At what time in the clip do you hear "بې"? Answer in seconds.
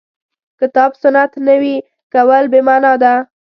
2.51-2.61